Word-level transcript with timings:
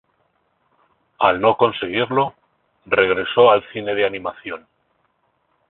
Al 1.19 1.39
no 1.39 1.55
conseguirlo, 1.57 2.33
regresó 2.87 3.51
al 3.51 3.63
cine 3.71 3.93
de 3.93 4.03
animación. 4.07 4.67